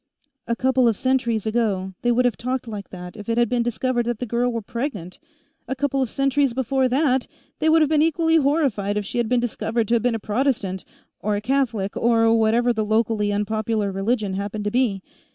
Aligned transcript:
A 0.47 0.55
couple 0.55 0.87
of 0.87 0.97
centuries 0.97 1.45
ago, 1.45 1.93
they 2.01 2.11
would 2.11 2.25
have 2.25 2.35
talked 2.35 2.67
like 2.67 2.89
that 2.89 3.15
if 3.15 3.29
it 3.29 3.37
had 3.37 3.47
been 3.47 3.61
discovered 3.61 4.07
that 4.07 4.17
the 4.17 4.25
girl 4.25 4.51
were 4.51 4.63
pregnant; 4.63 5.19
a 5.67 5.75
couple 5.75 6.01
of 6.01 6.09
centuries 6.09 6.55
before 6.55 6.87
that, 6.87 7.27
they 7.59 7.69
would 7.69 7.83
have 7.83 7.89
been 7.89 8.01
equally 8.01 8.37
horrified 8.37 8.97
if 8.97 9.05
she 9.05 9.19
had 9.19 9.29
been 9.29 9.39
discovered 9.39 9.87
to 9.89 9.93
have 9.93 10.01
been 10.01 10.15
a 10.15 10.19
Protestant, 10.19 10.83
or 11.19 11.35
a 11.35 11.39
Catholic, 11.41 11.95
or 11.95 12.35
whatever 12.35 12.73
the 12.73 12.83
locally 12.83 13.31
unpopular 13.31 13.91
religion 13.91 14.33
happened 14.33 14.63
to 14.63 14.71
be. 14.71 15.03